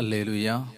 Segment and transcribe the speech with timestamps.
[0.00, 0.72] Alleluia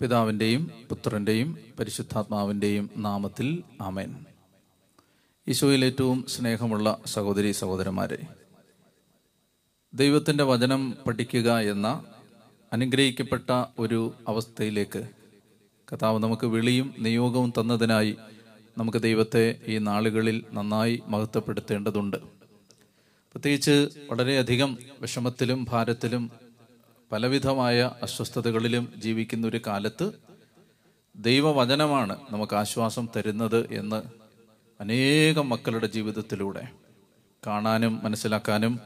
[0.00, 4.24] പിതാവിന്റെയും പുത്രന്റെയും പരിശുദ്ധാത്മാവിന്റെയും നാമത്തിൽ ആമേൻ.
[5.48, 8.18] ഈശോയിൽ ഏറ്റവും സ്നേഹമുള്ള സഹോദരി സഹോദരന്മാരെ
[9.94, 12.04] ദൈവത്തിന്റെ വചനം പഠിക്കുക എന്ന
[12.72, 15.08] അനുഗ്രഹിക്കപ്പെട്ട ഒരു അവസ്ഥയിലേക്ക്
[15.92, 18.16] കഥാവ് നമുക്ക് വിളിയും നിയോഗവും തന്നതിനായി
[18.78, 22.16] നമുക്ക് ദൈവത്തെ ഈ നാളുകളിൽ നന്നായി മഹത്വപ്പെടുത്തേണ്ടതുണ്ട്.
[23.32, 26.47] പ്രത്യേകിച്ച് വളരെയധികം വിഷമത്തിലും ഭാരത്തിലും
[27.12, 30.12] പലവിധമായ അസ്വസ്ഥതകളിലും ജീവിക്കുന്ന ഒരു കാലത്ത്
[31.16, 34.02] ദൈവവചനമാണ് നമുക്ക് ആശ്വാസം തരുന്നത് എന്ന്
[34.80, 36.68] അനേകം മക്കളുടെ ജീവിതത്തിലൂടെ
[37.46, 38.80] കാണാനും മനസ്സിലാക്കാനും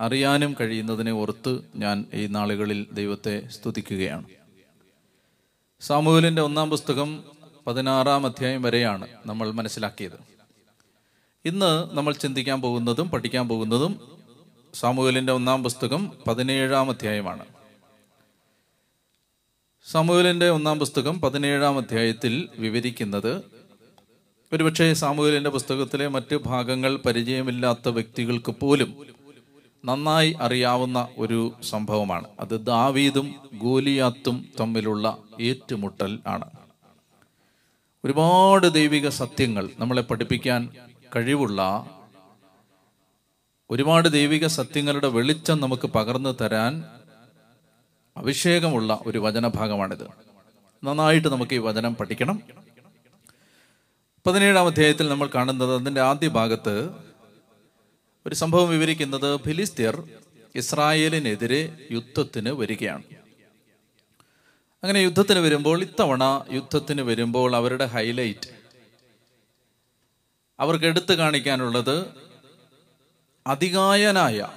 [0.00, 4.24] അറിയാനും കഴിയുന്നതിനെ ഓർത്ത് ഞാൻ ഈ നാളുകളിൽ ദൈവത്തെ സ്തുതിക്കുകയാണ്.
[5.80, 7.24] സാമൂഹലിന്റെ ഒന്നാം പുസ്തകം
[7.66, 10.34] പതിനാറാം അധ്യായം വരെയാണ് നമ്മൾ മനസ്സിലാക്കിയത്.
[11.44, 14.18] ഇന്ന് നമ്മൾ ചിന്തിക്കാൻ പോകുന്നതും പഠിക്കാൻ പോകുന്നതും
[14.74, 17.53] സാമൂഹലിന്റെ ഒന്നാം പുസ്തകം പതിനേഴാം അധ്യായമാണ്.
[19.90, 23.42] സാമൂഹലിന്റെ ഒന്നാം പുസ്തകം പതിനേഴാം അധ്യായത്തിൽ വിവരിക്കുന്നത്
[24.52, 28.96] ഒരുപക്ഷെ സാമൂഹലിന്റെ പുസ്തകത്തിലെ മറ്റ് ഭാഗങ്ങൾ പരിചയമില്ലാത്ത വ്യക്തികൾക്ക് പോലും
[29.84, 32.28] നന്നായി അറിയാവുന്ന ഒരു സംഭവമാണ്.
[32.40, 36.50] അത് ദാവീദും ഗോലിയാത്തും തമ്മിലുള്ള ഏറ്റുമുട്ടൽ ആണ്.
[38.04, 40.68] ഒരുപാട് ദൈവിക സത്യങ്ങൾ നമ്മളെ പഠിപ്പിക്കാൻ
[41.16, 41.90] കഴിവുള്ള
[43.70, 46.84] ഒരുപാട് ദൈവിക സത്യങ്ങളുടെ വെളിച്ചം നമുക്ക് പകർന്നു തരാൻ
[48.16, 50.06] അഭിഷേകമുള്ള ഒരു വചനഭാഗമാണിത്.
[50.84, 52.42] നന്നായിട്ട് നമുക്ക് ഈ വചനം പഠിക്കണം.
[54.26, 56.90] പതിനേഴാം അധ്യായത്തിൽ നമ്മൾ കാണുന്നത് അതിന്റെ ആദ്യ ഭാഗത്ത്
[58.26, 60.08] ഒരു സംഭവം വിവരിക്കുന്നത് ഫിലിസ്തീർ
[60.54, 63.02] ഇസ്രായേലിനെതിരെ യുദ്ധത്തിന് വരികയാണ്.
[64.82, 68.50] അങ്ങനെ യുദ്ധത്തിന് വരുമ്പോൾ ഇത്തവണ യുദ്ധത്തിന് വരുമ്പോൾ അവരുടെ ഹൈലൈറ്റ്
[70.60, 72.06] അവർക്ക് എടുത്തു കാണിക്കാനുള്ളത്
[73.46, 74.48] അതികായനായ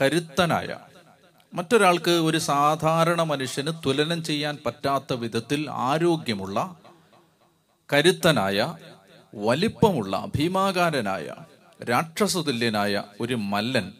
[0.00, 0.76] കരുത്തനായ
[1.52, 6.76] മറ്റൊരാൾക്ക് ഒരു സാധാരണ മനുഷ്യന് തുലനം ചെയ്യാൻ പറ്റാത്ത വിധത്തിൽ ആരോഗ്യമുള്ള
[7.92, 8.76] കരുത്തനായ
[9.34, 11.26] വലിപ്പമുള്ള ഭീമാകാരനായ
[11.90, 13.92] രാക്ഷസതുല്യനായ ഒരു മല്ലൻ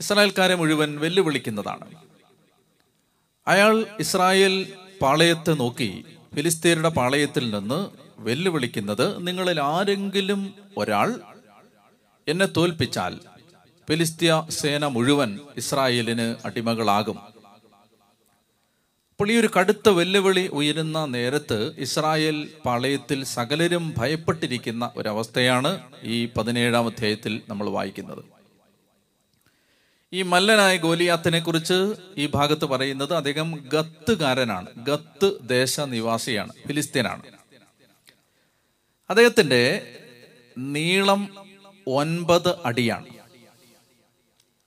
[0.00, 1.86] ഇസ്രായേൽക്കാരെ മുഴുവൻ വെല്ലുവിളിക്കുന്നതാണ്.
[3.46, 4.72] അയാൾ ഇസ്രായേൽ
[5.02, 7.88] പാളയത്തെ നോക്കി ഫിലിസ്തീനയുടെ പാളയത്തിൽ നിന്ന്
[8.18, 11.20] വെല്ലുവിളിക്കുന്നത് നിങ്ങളിൽ ആരെങ്കിലും ഒരാൾ
[12.28, 13.20] എന്നെ തോൽപ്പിച്ചാൽ
[13.90, 17.18] ഫിലിസ്തീയ സേന മുഴുവൻ ഇസ്രായേലിന് അടിമകളാകും.
[19.10, 27.42] അപ്പോൾ ഈ ഒരു കടുത്ത വെല്ലുവിളി ഉയരുന്ന നേരത്ത് ഇസ്രായേൽ പാളയത്തിൽ സകലരും ഭയപ്പെട്ടിരിക്കുന്ന ഒരവസ്ഥയാണ് ഈ പതിനേഴാം അധ്യായത്തിൽ
[27.48, 28.24] നമ്മൾ വായിക്കുന്നത്.
[30.12, 34.66] ഈ മല്ലനായ ഗോലിയാത്തിനെ കുറിച്ച് ഈ ഭാഗത്ത് പറയുന്നത് അദ്ദേഹം ഗത്തുകാരനാണ്.
[34.84, 37.22] ഗത്ത് ദേശ നിവാസിയാണ് ഫിലിസ്തീനാണ്.
[39.10, 39.94] അദ്ദേഹത്തിന്റെ
[40.58, 41.28] നീളം
[41.86, 43.19] ഒൻപത് അടിയാണ്.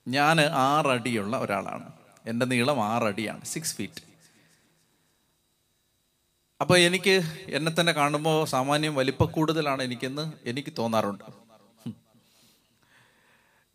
[0.07, 1.91] ഞാൻ ആറടിയുള്ള ഒരാളാണ്.
[2.25, 4.13] എന്റെ നീളം ആറടിയാണ് സിക്സ് ഫീറ്റ്
[6.61, 11.23] അപ്പോൾ എനിക്ക് എന്നെ തന്നെ കാണുമ്പോൾ സാമാന്യം വലിപ്പ കൂടുതലാണ് എനിക്കെന്ന് എനിക്ക് തോന്നാറുണ്ട്.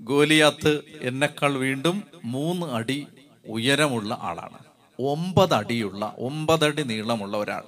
[0.01, 3.07] ഗോലിയാത്ത് എന്നെക്കാൾ വീണ്ടും മൂന്ന് അടി
[3.47, 4.59] ഉയരമുള്ള ആളാണ്.
[5.01, 7.65] ഒമ്പത് അടിയുള്ള ഒമ്പതടി നീളമുള്ള ഒരാൾ.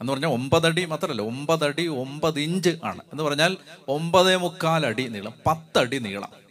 [0.00, 3.00] എന്ന് പറഞ്ഞാൽ ഒമ്പതടി മാത്രമല്ല ഒമ്പതടി ഒമ്പത് ഇഞ്ച് ആണ്.
[3.12, 3.56] എന്ന് പറഞ്ഞാൽ
[3.88, 6.47] ഒമ്പതേ മുക്കാൽ അടി നീളം പത്തടി നീളം.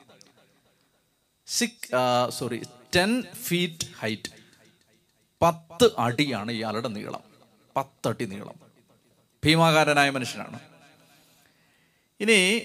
[1.47, 1.89] Six
[2.29, 2.61] sorry
[2.95, 4.31] ten feet height
[5.41, 7.23] പത്ത് അടിയാണ് ഇയാളുടെ നീളം.
[7.75, 8.53] പത്തടി നീളം.
[9.45, 10.59] ഭീമാകാരനായ മനുഷ്യനാണ്.
[12.19, 12.61] ഇനി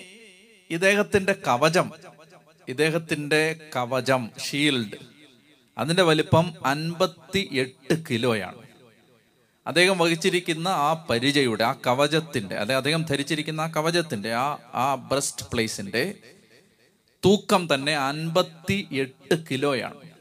[0.70, 1.92] ഇദ്ദേഹത്തിന്റെ കവചം.
[2.68, 4.96] ഇദ്ദേഹത്തിന്റെ കവചം ഷീൽഡ്
[5.78, 8.62] അതിന്റെ വലിപ്പം അൻപത്തി എട്ട് കിലോയാണ്.
[9.66, 16.14] അദ്ദേഹം വഹിച്ചിരിക്കുന്ന ആ പരിചയുടെ ആ കവചത്തിന്റെ അല്ലെ അദ്ദേഹം ധരിച്ചിരിക്കുന്ന ആ കവചത്തിന്റെ ആ ആ ബ്രസ്റ്റ് പ്ലേസിന്റെ
[17.24, 20.12] തൂക്കം തന്നെ അൻപത്തി എട്ട് കിലോയാണ്.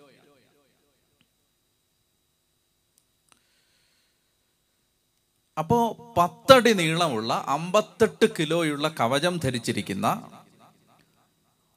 [5.58, 10.32] അപ്പോ പത്തടി നീളമുള്ള അമ്പത്തെട്ട് കിലോയുള്ള കവചം ധരിച്ചിരിക്കുന്ന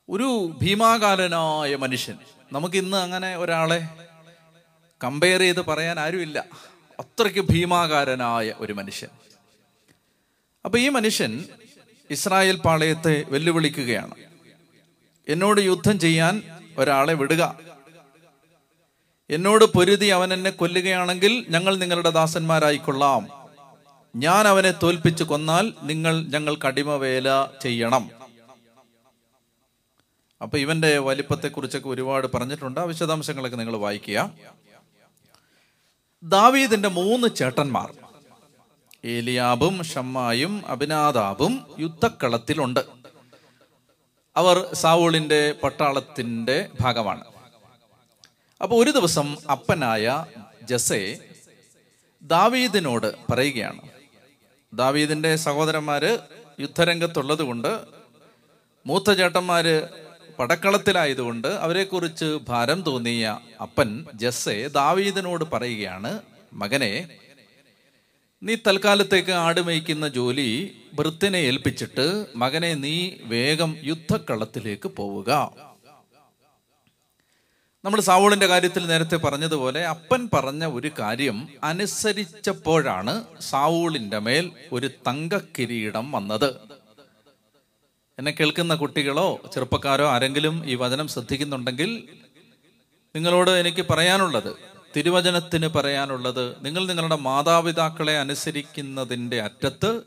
[0.09, 2.19] ഒരു ഭീമാകാരനായ മനുഷ്യൻ.
[2.53, 3.88] നമുക്ക് ഇന്ന് അങ്ങനെ ഒരാളെ
[5.05, 6.47] കമ്പയർ ചെയ്ത് പറയാൻ ആരുമില്ല.
[6.99, 9.09] അത്രയ്ക്ക് ഭീമാകാരനായ ഒരു മനുഷ്യൻ.
[10.65, 11.44] അപ്പൊ ഈ മനുഷ്യൻ
[12.11, 14.34] ഇസ്രായേൽ പാളയത്തെ വെല്ലുവിളിക്കുകയാണ്.
[15.29, 16.43] എന്നോട് യുദ്ധം ചെയ്യാൻ
[16.79, 17.59] ഒരാളെ വിടുക.
[19.31, 23.29] എന്നോട് പൊരുതി അവൻ എന്നെ കൊല്ലുകയാണെങ്കിൽ ഞങ്ങൾ നിങ്ങളുടെ ദാസന്മാരായിക്കൊള്ളാം.
[24.17, 28.11] ഞാൻ അവനെ തോൽപ്പിച്ച് കൊന്നാൽ നിങ്ങൾ ഞങ്ങൾക്ക് അടിമവേല ചെയ്യണം.
[30.43, 32.81] അപ്പൊ ഇവന്റെ വലിപ്പത്തെ കുറിച്ചൊക്കെ ഒരുപാട് പറഞ്ഞിട്ടുണ്ട്.
[32.81, 34.32] ആ വിശദാംശങ്ങളൊക്കെ നിങ്ങൾ വായിക്കുക.
[36.23, 37.94] ദാവീദിന്റെ മൂന്ന് ചേട്ടന്മാർ
[39.05, 43.04] ഏലിയാബും ഷമ്മായും അഭിനാദാബും യുദ്ധക്കളത്തിലുണ്ട്.
[44.37, 47.25] അവർ സാവൂളിന്റെ പട്ടാളത്തിന്റെ ഭാഗമാണ്.
[48.63, 50.25] അപ്പോൾ ഒരു ദിവസം അപ്പനായ
[50.63, 51.19] ജസെ
[52.23, 53.81] ദാവീദിനോട് പറയുകയാണ്.
[54.73, 56.19] ദാവീദിന്റെ സഹോദരന്മാര്
[56.61, 57.85] യുദ്ധരംഗത്തുള്ളത് കൊണ്ട്
[58.87, 59.89] മൂത്ത ചേട്ടന്മാര്
[60.39, 66.23] പടക്കളത്തിലായതുകൊണ്ട് അവരെക്കുറിച്ച് ഭാരം തോന്നിയ അപ്പൻ ജസ്സെ ദാവീദിനോട് പറയുകയാണ്
[66.53, 67.19] മകനെ
[68.44, 70.49] നീ തൽക്കാലത്തേക്ക് ആട് മേയ്ക്കുന്ന ജോലി
[70.99, 75.31] ഭൃത്തിനെ ഏൽപ്പിച്ചിട്ട് മകനെ നീ വേഗം യുദ്ധക്കളത്തിലേക്ക് പോവുക.
[77.85, 86.50] നമ്മൾ സാവൂളിന്റെ കാര്യത്തിൽ നേരത്തെ പറഞ്ഞതുപോലെ അപ്പൻ പറഞ്ഞ ഒരു കാര്യം അനുസരിച്ചപ്പോഴാണ് സാവൂളിന്റെ മേൽ ഒരു തങ്കക്കിരീടം വന്നത്.
[88.19, 91.91] എന്നെ കേൾക്കുന്ന കുട്ടികളോ ചെറുപ്പക്കാരോ ആരെങ്കിലും ഈ വചനം ശ്രദ്ധിക്കുന്നുണ്ടെങ്കിൽ
[93.14, 100.00] നിങ്ങളോട് എനിക്ക് പറയാനുള്ളത് തിരുവചനത്തിന് പറയാനുള്ളത് നിങ്ങൾ നിങ്ങളുടെ മാതാപിതാക്കളെ അനുസരിക്കുന്നതിന്റെ അറ്റത്ത്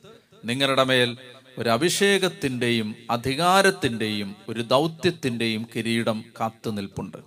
[0.46, 1.18] നിങ്ങളുടെ മേൽ
[1.58, 7.18] ഒരു അഭിഷേകത്തിന്റെയും അധികാരത്തിന്റെയും ഒരു ദൗത്യത്തിന്റെയും കിരീടം കാത്തു നിൽപ്പുണ്ട്.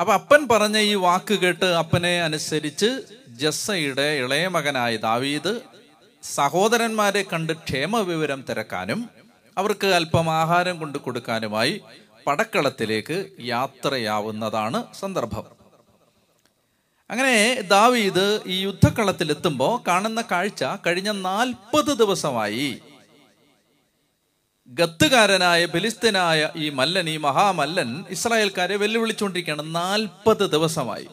[0.00, 5.60] അപ്പൊ അപ്പൻ പറഞ്ഞ ഈ വാക്ക് കേട്ട് അപ്പനെ അനുസരിച്ച് ജസ്സയുടെ ഇളയ മകനായ ദാവീദ്
[6.22, 9.10] സഹോദരന്മാരെ കണ്ട് ക്ഷേമ വിവരം തിരക്കാനും
[9.58, 11.80] അവർക്ക് അല്പം ആഹാരം കൊണ്ടു കൊടുക്കാനുമായി
[12.26, 15.59] പടക്കളത്തിലേക്ക് യാത്രയാവുന്നതാണ് സന്ദർഭം.
[17.10, 22.78] അങ്ങനെ ദാവീദ് ഈ യുദ്ധക്കളത്തിൽ എത്തുമ്പോൾ കാണുന്ന കാഴ്ച കഴിഞ്ഞ നാൽപ്പത് ദിവസമായി.
[24.68, 29.74] ഗത്തുകാരനായ ബലിസ്തനായ ഈ മല്ലൻ ഈ മഹാമല്ലൻ ഇസ്രായേൽക്കാരെ വെല്ലുവിളിച്ചുകൊണ്ടിരിക്കുകയാണ്.
[29.74, 31.08] നാൽപ്പത് ദിവസമായി.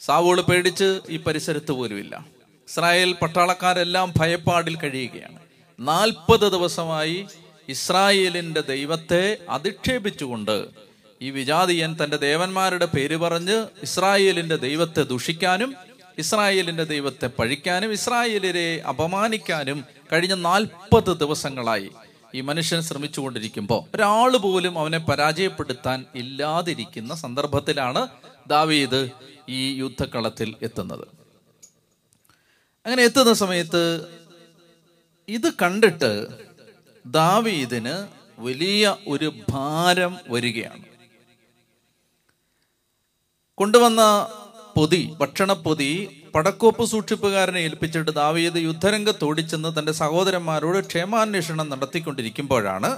[0.00, 2.26] സാവോൾ പേടിച്ച് ഈ പരിസരത്ത് പോലുമില്ല.
[2.68, 5.38] ഇസ്രായേൽ പട്ടാളക്കാരെല്ലാം ഭയപ്പാടിൽ കഴിയുകയാണ്.
[5.80, 7.26] നാൽപ്പത് ദിവസമായി
[7.68, 10.87] ഇസ്രായേലിന്റെ ദൈവത്തെ അധിക്ഷേപിച്ചുകൊണ്ട്
[11.22, 15.74] ഈ വിജാതിയൻ തന്റെ ദേവന്മാരുടെ പേര് പറഞ്ഞ് ഇസ്രായേലിന്റെ ദൈവത്തെ ദുഷിക്കാനും
[16.18, 21.90] ഇസ്രായേലിന്റെ ദൈവത്തെ പഴിക്കാനും ഇസ്രായേലിനെ അപമാനിക്കാനും കഴിഞ്ഞ നാൽപ്പത് ദിവസങ്ങളായി
[22.34, 28.08] ഈ മനുഷ്യൻ ശ്രമിച്ചുകൊണ്ടിരിക്കുമ്പോൾ ഒരാൾ പോലും അവനെ പരാജയപ്പെടുത്താൻ ഇല്ലാതിരിക്കുന്ന സന്ദർഭത്തിലാണ്
[28.46, 29.10] ദാവീദ്
[29.48, 31.08] ഈ യുദ്ധക്കളത്തിൽ എത്തുന്നത്.
[32.86, 34.06] അങ്ങനെ എത്തുന്ന സമയത്ത്
[35.28, 36.26] ഇത് കണ്ടിട്ട്
[37.06, 38.06] ദാവീദിന്
[38.38, 40.97] വലിയ ഒരു ഭാരം വരികയാണ്.
[43.58, 44.02] കൊണ്ടുവന്ന
[44.76, 45.90] പൊതി ഭക്ഷണപ്പൊതി
[46.34, 52.90] പടക്കോപ്പ് സൂക്ഷിപ്പുകാരനെ ഏൽപ്പിച്ചിട്ട് ദാവീദ് യുദ്ധരംഗത്ത് ഓടിച്ചെന്ന് തന്റെ സഹോദരന്മാരോട് ക്ഷേമാന്വേഷണം നടത്തിക്കൊണ്ടിരിക്കുമ്പോഴാണ്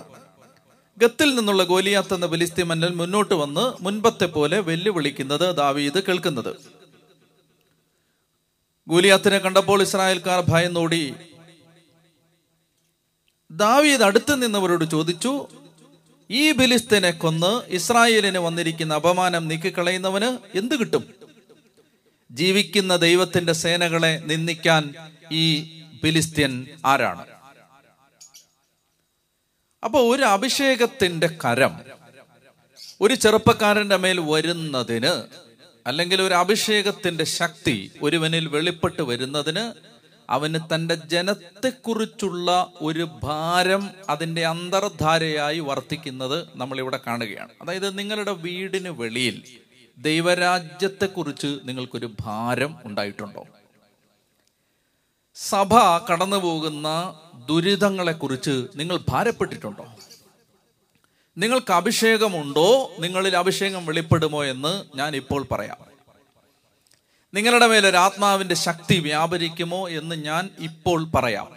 [0.99, 6.53] ഗത്തിൽ നിന്നുള്ള ഗോലിയാത്ത് എന്ന ബലിസ്തി മന്നൽ മുന്നോട്ട് വന്ന് മുൻപത്തെ പോലെ വെല്ലുവിളിക്കുന്നത് ദാവീദ് കേൾക്കുന്നത്.
[8.89, 11.03] ഗോലിയാത്തിനെ കണ്ടപ്പോൾ ഇസ്രായേൽക്കാർ ഭയന്നോടി
[13.51, 15.33] ദാവീദ് അടുത്ത് നിന്നവരോട് ചോദിച്ചു
[16.31, 21.05] ഈ ബലിസ്തനെ കൊന്ന് ഇസ്രായേലിന് വന്നിരിക്കുന്ന അപമാനം നീക്കിക്കളയുന്നവന് എന്ത് കിട്ടും?
[22.31, 24.83] ജീവിക്കുന്ന ദൈവത്തിന്റെ സേനകളെ നിന്ദിക്കാൻ
[25.33, 25.45] ഈ
[26.03, 26.53] ബിലിസ്ത്യൻ
[26.85, 27.25] ആരാണ്?
[29.83, 31.75] അപ്പൊ ഒരു അഭിഷേകത്തിന്റെ കരം
[33.01, 35.13] ഒരു ചെറുപ്പക്കാരന്റെ മേൽ വരുന്നതിന്
[35.87, 39.65] അല്ലെങ്കിൽ ഒരു അഭിഷേകത്തിന്റെ ശക്തി ഒരുവനിൽ വെളിപ്പെട്ട് വരുന്നതിന്
[40.31, 47.51] അവന് തന്റെ ജനത്തെക്കുറിച്ചുള്ള ഒരു ഭാരം അതിന്റെ അന്തർധാരയായി വർത്തിക്കുന്നത് നമ്മളിവിടെ കാണുകയാണ്.
[47.63, 49.43] അതായത് നിങ്ങളുടെ വീടിന് വെളിയിൽ
[49.99, 53.47] ദൈവരാജ്യത്തെക്കുറിച്ച് നിങ്ങൾക്കൊരു ഭാരം ഉണ്ടായിട്ടുണ്ടോ?
[55.35, 55.75] സഭ
[56.13, 57.15] കടന്നു പോകുന്ന
[57.49, 59.87] ദുരിതങ്ങളെക്കുറിച്ച് നിങ്ങൾ ഭാരപ്പെട്ടിട്ടുണ്ടോ?
[61.39, 62.91] നിങ്ങൾക്ക് അഭിഷേകമുണ്ടോ?
[62.99, 65.90] നിങ്ങളിൽ അഭിഷേകം വെളിപ്പെടുമോ എന്ന് ഞാൻ ഇപ്പോൾ പറയാം.
[67.35, 71.53] നിങ്ങളുടെ മേൽ ഒരു ആത്മാവിന്റെ ശക്തി വ്യാപരിക്കുമോ എന്ന് ഞാൻ ഇപ്പോൾ പറയാം.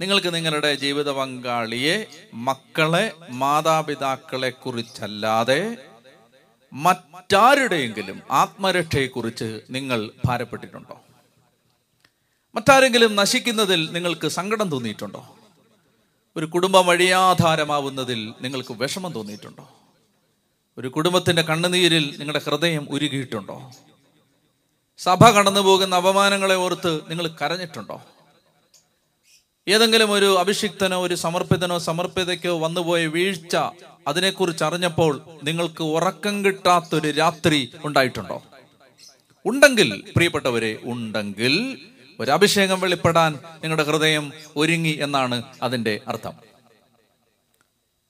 [0.00, 5.76] നിങ്ങൾക്ക് നിങ്ങളുടെ ജീവിത പങ്കാളിയെ മക്കളെ മാതാപിതാക്കളെ കുറിച്ചല്ലാതെ
[6.72, 11.00] മറ്റാരുടെയെങ്കിലും ആത്മരക്ഷയെക്കുറിച്ച് നിങ്ങൾ ഭാരപ്പെട്ടിട്ടുണ്ടോ?
[12.54, 15.36] മറ്റാരെങ്കിലും നശിക്കുന്നതിൽ നിങ്ങൾക്ക് സങ്കടം തോന്നിയിട്ടുണ്ടോ?
[16.36, 19.70] ഒരു കുടുംബം വഴിയാധാരമാവുന്നതിൽ നിങ്ങൾക്ക് വിഷമം തോന്നിയിട്ടുണ്ടോ?
[20.78, 23.70] ഒരു കുടുംബത്തിന്റെ കണ്ണുനീരിൽ നിങ്ങളുടെ ഹൃദയം ഉരുകിയിട്ടുണ്ടോ?
[24.98, 28.02] സഭ കടന്നു പോകുന്ന അപമാനങ്ങളെ ഓർത്ത് നിങ്ങൾ കരഞ്ഞിട്ടുണ്ടോ?
[29.68, 33.56] ഏതെങ്കിലും ഒരു അഭിഷിക്തനോ ഒരു സമർപ്പിതനോ സമർപ്പിതയ്ക്കോ വന്നുപോയ വീഴ്ച
[34.08, 38.42] അതിനെക്കുറിച്ച് അറിഞ്ഞപ്പോൾ നിങ്ങൾക്ക് ഉറക്കം കിട്ടാത്തൊരു രാത്രി ഉണ്ടായിട്ടുണ്ടോ?
[39.46, 41.78] ഉണ്ടെങ്കിൽ പ്രിയപ്പെട്ടവരെ ഉണ്ടെങ്കിൽ
[42.20, 46.32] ഒരു അഭിഷേകം വെളിപ്പെടാൻ നിങ്ങളുടെ ഹൃദയം ഒരുങ്ങി എന്നാണ് അതിന്റെ അർത്ഥം.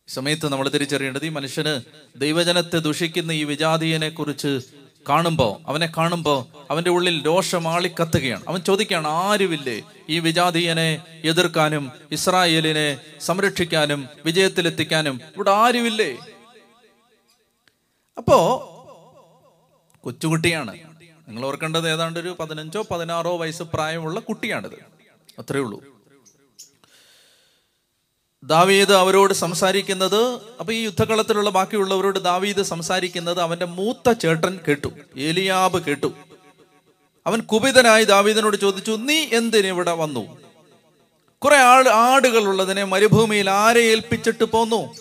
[0.09, 1.81] സമയത്ത് നമ്മൾ തിരിച്ചറിയേണ്ടത് ഈ മനുഷ്യന്
[2.17, 4.61] ദൈവജനത്തെ ദുഷിക്കുന്ന ഈ വിജാതീയനെ കുറിച്ച്
[5.09, 14.09] കാണുമ്പോൾ അവനെ കാണുമ്പോൾ അവന്റെ ഉള്ളിൽ രോഷം ആളിക്കത്തുകയാണ് അവൻ ചോദിക്കുകയാണ് ആരുമില്ലേ ഈ വിജാതീയനെ എതിർക്കാനും ഇസ്രായേലിനെ സംരക്ഷിക്കാനും
[14.25, 15.21] വിജയത്തിലെത്തിക്കാനും?
[15.37, 16.19] ഇവിടെ ആരുമില്ലേ?
[18.19, 18.39] അപ്പോ
[20.05, 20.79] കൊച്ചുകുട്ടിയാണ്.
[21.29, 24.85] നിങ്ങൾ ഓർക്കേണ്ടത് ഏതാണ്ട് ഒരു പതിനഞ്ചോ പതിനാറോ വയസ്സ് പ്രായമുള്ള കുട്ടിയാണിത്.
[25.39, 25.98] അത്രേ ഉള്ളൂ.
[28.43, 36.13] ദാവീദ് അവരോട് സംസാരിക്കുന്നത് അപ്പൊ ഈ യുദ്ധകളത്തിലുള്ള ബാക്കിയുള്ളവരോട് ദാവീദ് സംസാരിക്കുന്നത് അവന്റെ മൂത്ത ചേട്ടൻ കേട്ടു ഏലിയാബ് കേട്ടു.
[37.27, 40.39] അവൻ കുപിതനായി ദാവീദിനോട് ചോദിച്ചു നീ എന്തിനിവിടെ വന്നു?
[41.39, 44.95] കുറെ ആൾ ആടുകൾ ഉള്ളതിനെ മരുഭൂമിയിൽ ആരെ ഏൽപ്പിച്ചിട്ട് പോന്നു?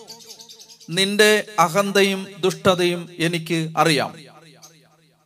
[0.89, 4.15] നിന്റെ അഹന്തയും ദുഷ്ടതയും എനിക്ക് അറിയാം.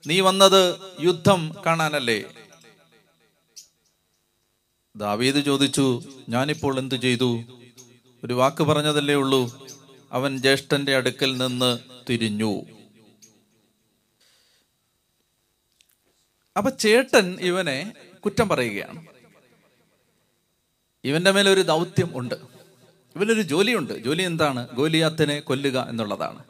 [0.08, 2.24] നീ വന്നത് യുദ്ധം കാണാനല്ലേ?
[4.96, 7.44] ദാവീദ് ചോദിച്ചു ഞാനിപ്പോൾ എന്തു ചെയ്തു?
[8.24, 9.68] ഒരു വാക്ക് പറഞ്ഞതല്ലേ ഉള്ളൂ.
[10.12, 12.62] അവൻ ജ്യേഷ്ഠന്റെ അടുക്കൽ നിന്ന് തിരിഞ്ഞു.
[16.58, 17.94] അപ്പൊ ചേട്ടൻ ഇവനെ
[18.26, 19.06] കുറ്റം പറയുകയാണ്.
[21.04, 22.36] ഇവന്റെ മേലെ ഒരു ദൗത്യം ഉണ്ട്.
[23.16, 23.94] ഇവനൊരു ജോലിയുണ്ട്.
[23.94, 24.70] ജോലി എന്താണ്?
[24.70, 26.44] ഗോലിയാത്തിനെ കൊല്ലുക എന്നുള്ളതാണ്.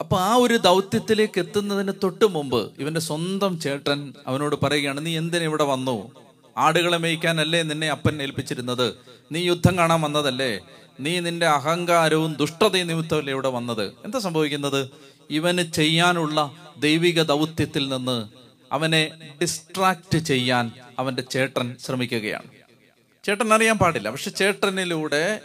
[0.00, 5.64] അപ്പൊ ആ ഒരു ദൗത്യത്തിലേക്ക് എത്തുന്നതിന് തൊട്ട് മുമ്പ് ഇവന്റെ സ്വന്തം ചേട്ടൻ അവനോട് പറയുകയാണ് നീ എന്തിനു ഇവിടെ
[5.64, 6.23] വന്നു?
[6.56, 8.94] ആടുകളെ മേയ്ക്കാനല്ലേ നിന്നെ അപ്പൻ ഏൽപ്പിച്ചിരുന്നത്?
[9.32, 10.60] നീ യുദ്ധം കാണാൻ വന്നതല്ലേ?
[11.00, 13.92] നീ നിന്റെ അഹങ്കാരവും ദുഷ്ടതയും നിമിത്തമല്ലേ ഇവിടെ വന്നത്?
[14.04, 14.90] എന്താ സംഭവിക്കുന്നത്?
[15.30, 18.28] ഇവന് ചെയ്യാനുള്ള ദൈവിക ദൗത്യത്തിൽ നിന്ന്
[18.72, 19.10] അവനെ
[19.42, 22.48] ഡിസ്ട്രാക്ട് ചെയ്യാൻ അവന്റെ ചേട്ടൻ ശ്രമിക്കുകയാണ്.
[23.24, 24.10] ചേട്ടൻ അറിയാൻ പാടില്ല.
[24.10, 25.40] പക്ഷെ ചേട്ടനിലൂടെ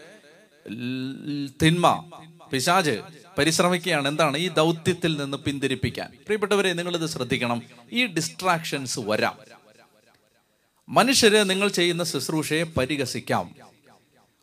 [1.63, 2.09] തിന്മ
[2.51, 2.99] പിശാജ്
[3.37, 4.07] പരിശ്രമിക്കുകയാണ്.
[4.07, 4.37] എന്താണ്?
[4.37, 6.09] ഈ ദൗത്യത്തിൽ നിന്ന് പിന്തിരിപ്പിക്കാൻ.
[6.09, 7.61] പ്രിയപ്പെട്ടവരെ നിങ്ങളിത് ശ്രദ്ധിക്കണം.
[7.91, 9.58] ഈ ഡിസ്ട്രാക്ഷൻസ് വരാം.
[10.89, 13.55] മനുഷ്യര് നിങ്ങൾ ചെയ്യുന്ന ശുശ്രൂഷയെ പരിഹസിക്കാം.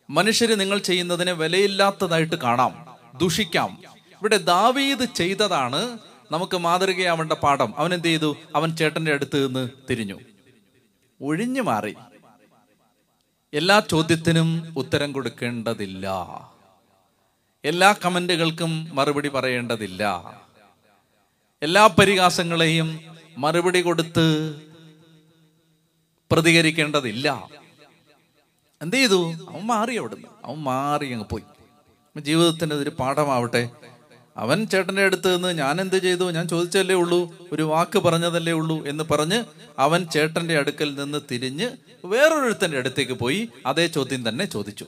[0.09, 2.95] മനുഷ്യര് നിങ്ങൾ ചെയ്യുന്നതിനെ വിലയില്ലാത്തതായിട്ട് കാണാം.
[3.17, 3.81] ദുഷിക്കാം.
[3.87, 5.97] ഇവിടെ ദാവീദ് ചെയ്തതാണ്
[6.31, 7.73] നമുക്ക് മാതൃകയാവേണ്ട പാഠം.
[7.77, 8.37] അവൻ എന്ത് ചെയ്തു?
[8.55, 10.19] അവൻ ചേട്ടന്റെ അടുത്ത് നിന്ന് തിരിഞ്ഞു.
[11.21, 11.95] ഒഴിഞ്ഞു മാറി.
[13.53, 16.07] എല്ലാ ചോദ്യത്തിനും ഉത്തരം കൊടുക്കേണ്ടതില്ല.
[17.65, 20.23] എല്ലാ കമന്റുകൾക്കും മറുപടി പറയേണ്ടതില്ല.
[21.61, 22.99] എല്ലാ പരിഹാസങ്ങളെയും
[23.37, 24.55] മറുപടി കൊടുത്ത്
[26.31, 27.49] പ്രതികരിക്കേണ്ടതില്ല.
[28.81, 29.33] എന്ത് ചെയ്തു?
[29.33, 30.27] അവൻ മാറി അവിടുന്ന്.
[30.45, 31.43] അവൻ മാറി അങ്ങ് പോയി.
[32.19, 33.69] ജീവിതത്തിന്റെ ഒരു പാഠമാവട്ടെ.
[34.37, 36.31] അവൻ ചേട്ടന്റെ അടുത്ത് നിന്ന് ഞാൻ എന്ത് ചെയ്തു?
[36.31, 37.49] ഞാൻ ചോദിച്ചല്ലേ ഉള്ളൂ.
[37.51, 39.43] ഒരു വാക്ക് പറഞ്ഞതല്ലേ ഉള്ളൂ എന്ന് പറഞ്ഞ്
[39.79, 41.69] അവൻ ചേട്ടന്റെ അടുക്കൽ നിന്ന് തിരിഞ്ഞ്
[42.05, 44.85] വേറൊരുത്തന്റെ അടുത്തേക്ക് പോയി അതേ ചോദ്യം തന്നെ ചോദിച്ചു.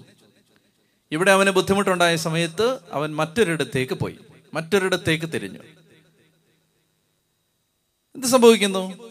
[1.12, 4.20] ഇവിടെ അവന് ബുദ്ധിമുട്ടുണ്ടായ സമയത്ത് അവൻ മറ്റൊരിടത്തേക്ക് പോയി.
[4.54, 5.60] മറ്റൊരിടത്തേക്ക് തിരിഞ്ഞു.
[8.16, 9.10] എന്ത് സംഭവിക്കുന്നു?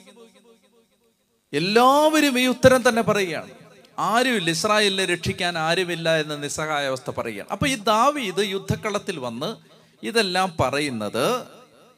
[1.52, 3.50] എല്ലാവരും ഈ ഉത്തരം തന്നെ പറയുകയാണ്.
[3.98, 7.48] ആരുമില്ല ഇസ്രായേലിനെ രക്ഷിക്കാൻ ആരുമില്ല എന്ന നിസ്സഹായ അവസ്ഥ പറയുകയാണ്.
[7.48, 9.56] അപ്പൊ ഈ ദാവി ഇത് യുദ്ധക്കളത്തിൽ വന്ന്
[10.02, 11.46] ഇതെല്ലാം പറയുന്നത്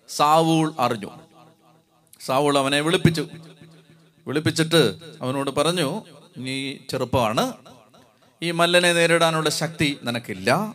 [0.08, 1.10] സാവൂൾ അറിഞ്ഞു.
[2.20, 3.28] സാവൂൾ അവനെ വിളിപ്പിച്ചു.
[4.26, 6.04] വിളിപ്പിച്ചിട്ട് അവനോട് പറഞ്ഞു
[6.38, 7.52] നീ ചെറുപ്പമാണ്.
[8.42, 10.74] ഈ മല്ലനെ നേരിടാനുള്ള ശക്തി നിനക്കില്ല.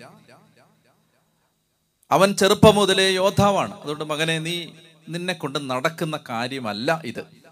[2.12, 3.82] അവൻ ചെറുപ്പം മുതലേ യോദ്ധാവാണ്.
[3.82, 4.68] അതുകൊണ്ട് മകനെ നീ
[5.10, 7.45] നിന്നെ കൊണ്ട് നടക്കുന്ന കാര്യമല്ല ഇത്.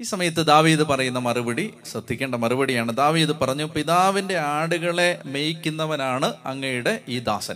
[0.00, 2.96] ഈ സമയത്ത് ദാവീദ് പറയുന്ന മറുപടി ശ്രദ്ധിക്കേണ്ട മറുപടിയാണ്.
[2.96, 7.54] ദാവീദ് പറഞ്ഞു പിതാവിന്റെ ആടുകളെ മേയ്ക്കുന്നവനാണ് അങ്ങയുടെ ഈ ദാസൻ.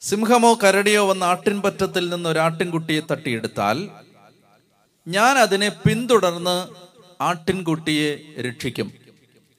[0.00, 3.88] സിംഹമോ കരടിയോ വന്ന് ആട്ടിൻപറ്റത്തിൽ നിന്ന് ഒരു ആട്ടിൻകുട്ടിയെ തട്ടിയെടുത്താൽ
[5.08, 6.68] ഞാൻ അതിനെ പിന്തുടർന്ന്
[7.22, 8.92] ആട്ടിൻകുട്ടിയെ രക്ഷിക്കും.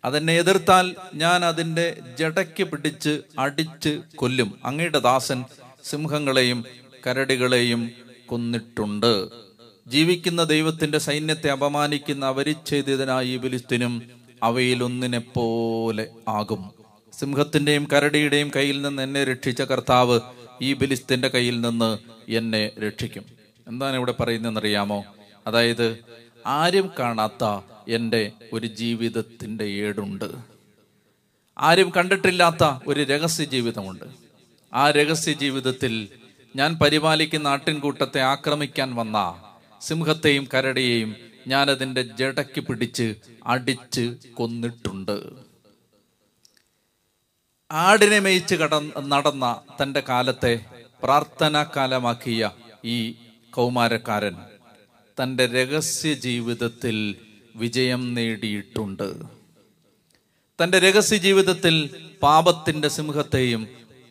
[0.05, 4.59] അതെന്നെ എതിർത്താൽ ഞാൻ അതിന്റെ ജടയ്ക്ക് പിടിച്ച് അടിച്ച് കൊല്ലും.
[4.65, 5.45] അങ്ങയുടെ ദാസൻ
[5.83, 6.65] സിംഹങ്ങളെയും
[7.07, 7.91] കരടികളെയും
[8.25, 9.48] കൊന്നിട്ടുണ്ട്.
[9.89, 14.01] ജീവിക്കുന്ന ദൈവത്തിന്റെ സൈന്യത്തെ അപമാനിക്കുന്ന അവരിച്ഛേദിതനായ ഈ ബലിസ്തിനും
[14.43, 16.71] അവയിലൊന്നിനെ പോലെ ആകും.
[17.19, 20.19] സിംഹത്തിന്റെയും കരടിയുടെയും കയ്യിൽ നിന്ന് എന്നെ രക്ഷിച്ച കർത്താവ്
[20.61, 21.97] ഈ ബലിസ്തിന്റെ കയ്യിൽ നിന്ന്
[22.31, 23.25] എന്നെ രക്ഷിക്കും.
[23.67, 25.05] എന്താണ് ഇവിടെ പറയുന്നതെന്നറിയാമോ?
[25.47, 25.97] അതായത്
[26.45, 30.31] ആരും കാണാത്ത എന്റെ ഒരു ജീവിതത്തിന്റെ ഏടുണ്ട്.
[31.59, 34.05] ആരും കണ്ടിട്ടില്ലാത്ത ഒരു രഹസ്യ ജീവിതമുണ്ട്.
[34.73, 36.07] ആ രഹസ്യ ജീവിതത്തിൽ
[36.55, 39.17] ഞാൻ പരിപാലിക്കുന്ന ആട്ടിൻകൂട്ടത്തെ ആക്രമിക്കാൻ വന്ന
[39.81, 41.15] സിംഹത്തെയും കരടിയെയും
[41.47, 45.17] ഞാൻ അതിന്റെ ജടയ്ക്ക് പിടിച്ച് അടിച്ച് കൊന്നിട്ടുണ്ട്.
[47.71, 50.65] ആടിനെ മേയിച്ച് കട നടന്ന തന്റെ കാലത്തെ
[51.03, 52.51] പ്രാർത്ഥനാ കാലമാക്കിയ
[52.85, 53.15] ഈ
[53.49, 54.35] കൗമാരക്കാരൻ
[55.21, 57.15] തന്റെ രഹസ്യ ജീവിതത്തിൽ
[57.55, 59.09] വിജയം നേടിയിട്ടുണ്ട്.
[60.59, 61.75] തന്റെ രഹസ്യ ജീവിതത്തിൽ
[62.23, 63.67] പാപത്തിന്റെ സിംഹത്തെയും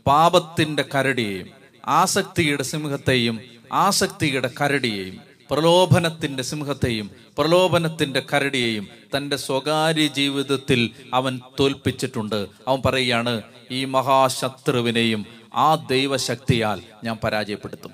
[0.06, 1.48] പാപത്തിന്റെ കരടിയെയും
[1.88, 3.40] ആസക്തിയുടെ സിംഹത്തെയും
[3.72, 5.16] ആസക്തിയുടെ കരടിയെയും
[5.50, 12.46] പ്രലോഭനത്തിന്റെ സിംഹത്തെയും പ്രലോഭനത്തിന്റെ കരടിയെയും തന്റെ സ്വകാര്യ ജീവിതത്തിൽ അവൻ തോൽപ്പിച്ചിട്ടുണ്ട്.
[12.68, 17.92] അവൻ പറയുകയാണ് ഈ മഹാശത്രുവിനെയും ആ ദൈവശക്തിയാൽ ഞാൻ പരാജയപ്പെടുത്തും.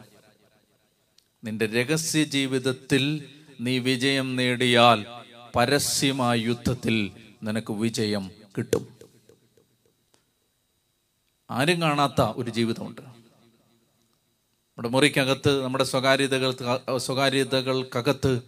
[1.45, 3.29] നിന്റെ രഹസ്യ ജീവിതത്തിൽ
[3.61, 5.07] നീ വിജയം നേടിയാൽ
[5.57, 7.11] പരസ്യമായ യുദ്ധത്തിൽ
[7.43, 8.89] നിനക്ക് വിജയം കിട്ടും.
[11.51, 13.14] ആരും കാണാത്ത ഒരു ജീവിതമുണ്ട്.
[14.79, 16.55] നമ്മുടെ മുറിക്കകത്ത് നമ്മുടെ സ്വകാര്യതകൾ
[16.97, 18.43] സ്വകാര്യതകൾക്കകത്ത്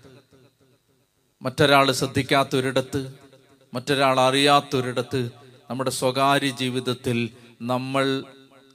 [1.43, 3.15] മറ്റൊരാൾ ശ്രദ്ധിക്കാത്തൊരിടത്ത്
[3.75, 5.31] മറ്റൊരാൾ അറിയാത്തൊരിടത്ത്
[5.71, 7.31] നമ്മുടെ സ്വകാര്യ ജീവിതത്തിൽ
[7.63, 8.25] നമ്മൾ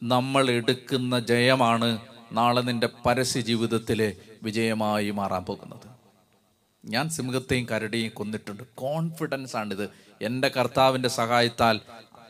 [0.03, 1.99] നമ്മൾ എടുക്കുന്ന ജയമാണ്
[2.31, 5.87] നാളെ നിന്റെ പരസ്യ ജീവിതത്തിലെ വിജയമായി മാറാൻ പോകുന്നത്.
[6.85, 8.63] ഞാൻ സിംഹത്തെയും കരടിയും കൊന്നിട്ടുണ്ട്.
[8.75, 9.89] കോൺഫിഡൻസ് ആണിത്.
[10.21, 11.79] എന്റെ കർത്താവിന്റെ സഹായത്താൽ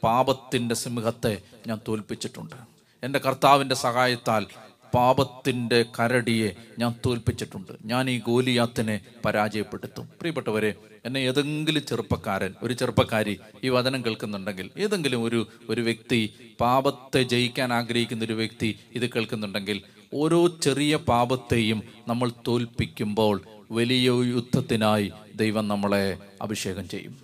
[0.03, 2.55] പാപത്തിന്റെ സിംഹത്തെ ഞാൻ തോൽപ്പിച്ചിട്ടുണ്ട്.
[3.03, 4.45] എന്റെ കർത്താവിന്റെ സഹായത്താൽ
[4.93, 7.71] പാപത്തിന്റെ കരടിയെ ഞാൻ തോൽപ്പിച്ചിട്ടുണ്ട്.
[7.85, 10.05] ഞാൻ ഈ ഗോലിയാത്തിനെ പരാജയപ്പെടുത്തും.
[10.05, 10.73] പ്രിയപ്പെട്ടവരെ
[11.05, 18.25] എന്നെ ഏതെങ്കിലും ചെറുപ്പക്കാരൻ ഒരു ചെറുപ്പക്കാരി ഈ വചനം കേൾക്കുന്നുണ്ടെങ്കിൽ ഏതെങ്കിലും ഒരു ഒരു വ്യക്തി പാപത്തെ ജയിക്കാൻ ആഗ്രഹിക്കുന്ന
[18.25, 19.81] ഒരു വ്യക്തി ഇത് കേൾക്കുന്നുണ്ടെങ്കിൽ
[20.13, 27.17] ഓരോ ചെറിയ പാപത്തെയും നമ്മൾ തോൽപ്പിക്കുമ്പോൾ വലിയ യുദ്ധത്തിനായി ദൈവം നമ്മളെ അഭിഷേകം ചെയ്യും.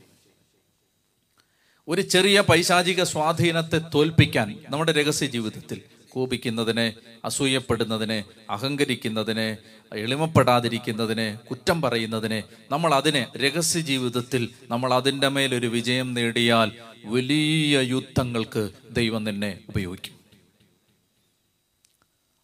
[1.87, 5.81] ഒരു ചെറിയ പൈശാചിക സ്വാധീനത്തെ തോൽപ്പിക്കാൻ നമ്മുടെ രഹസ്യ ജീവിതത്തിൽ
[6.17, 6.85] കോപിക്കുന്നതിനെ
[7.25, 8.17] അസൂയപ്പെടുന്നതിനെ
[8.49, 9.47] അഹങ്കരിക്കുന്നതിനെ
[9.91, 12.39] എളിമപ്പെടാതിരിക്കുന്നതിനെ കുറ്റം പറയുന്നതിനെ
[12.71, 16.71] നമ്മൾ അതിനെ രഹസ്യ ജീവിതത്തിൽ നമ്മൾ അതിന്റെ മേലൊരു വിജയം നേടിയാൽ
[17.05, 20.13] വലിയ യുദ്ധങ്ങൾക്ക് ദൈവം നിന്നെ ഉപയോഗിക്കും.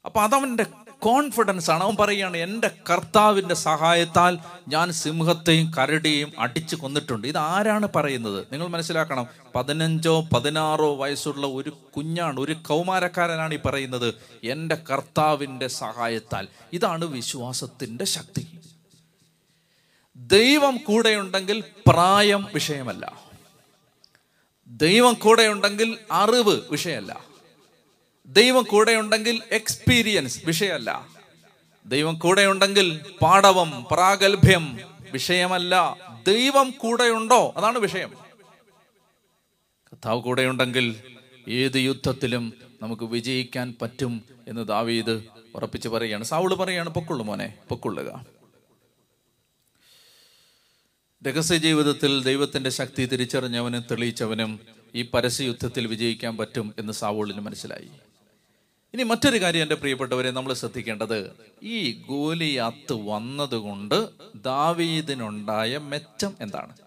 [0.05, 0.65] അപ്പൊ അതവന്റെ
[1.03, 1.83] കോൺഫിഡൻസ് ആണ്.
[1.83, 7.27] അവൻ പറയുകയാണ് എന്റെ കർത്താവിന്റെ സഹായത്താൽ ഞാൻ സിംഹത്തെയും കരടിയെയും അടിച്ചു കൊന്നിട്ടുണ്ട്.
[7.27, 8.45] ഇത് ആരാണ് പറയുന്നത്?
[8.51, 14.13] നിങ്ങൾ മനസ്സിലാക്കണം പതിനഞ്ചോ പതിനാറോ വയസ്സുള്ള ഒരു കുഞ്ഞാണ് ഒരു കൗമാരക്കാരനാണ് ഈ പറയുന്നത്.
[14.43, 16.47] എന്റെ കർത്താവിന്റെ സഹായത്താൽ.
[16.73, 18.59] ഇതാണ് വിശ്വാസത്തിന്റെ ശക്തി.
[20.15, 23.21] ദൈവം കൂടെയുണ്ടെങ്കിൽ പ്രായം വിഷയമല്ല.
[24.67, 27.32] ദൈവം കൂടെയുണ്ടെങ്കിൽ അറിവ് വിഷയമല്ല.
[28.25, 31.07] ദൈവം കൂടെയുണ്ടെങ്കിൽ എക്സ്പീരിയൻസ് വിഷയമല്ല.
[31.85, 34.79] ദൈവം കൂടെയുണ്ടെങ്കിൽ പാടവം പ്രാഗൽഭ്യം
[35.11, 35.97] വിഷയമല്ല.
[36.27, 37.53] ദൈവം കൂടെയുണ്ടോ?
[37.57, 38.13] അതാണ് വിഷയം.
[39.93, 41.01] കർത്താവ് കൂടെയുണ്ടെങ്കിൽ
[41.47, 45.23] ഏത് യുദ്ധത്തിലും നമുക്ക് വിജയിക്കാൻ പറ്റും എന്ന് ദാവീദ്
[45.55, 46.23] ഉറപ്പിച്ച് പറയുകയാണ്.
[46.23, 48.25] സാവുൾ പറയാണ് പൊക്കുള്ളു മോനെ പൊക്കുള്ളുക.
[51.27, 54.59] രഹസ്യ ജീവിതത്തിൽ ദൈവത്തിന്റെ ശക്തി തിരിച്ചറിഞ്ഞവനും തെളിയിച്ചവനും
[54.95, 58.12] ഈ പരസ്യ യുദ്ധത്തിൽ വിജയിക്കാൻ പറ്റും എന്ന് സാവൂളിന് മനസ്സിലായി.
[58.93, 61.31] ഇനി മറ്റൊരു കാര്യം എന്റെ പ്രിയപ്പെട്ടവരെ നമ്മൾ ശ്രദ്ധിക്കേണ്ടത്
[61.63, 66.77] ഈ ഗോലിയാത്ത് വന്നതുകൊണ്ട് ദാവീദിനുണ്ടായ മെച്ചം എന്താണ്?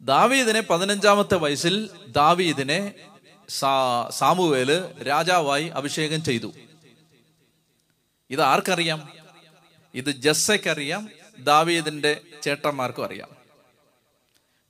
[0.00, 2.94] ദാവീദിനെ പതിനഞ്ചാമത്തെ വയസ്സിൽ ദാവീദിനെ
[4.10, 6.52] സാമുവേൽ രാജാവായി അഭിഷേകം ചെയ്തു.
[8.30, 9.12] ഇത് ആർക്കറിയാം?
[9.94, 11.08] ഇത് ജസ്സയ്ക്കറിയാം
[11.38, 13.28] ദാവീദിന്റെ ചേട്ടന്മാർക്കും അറിയാം.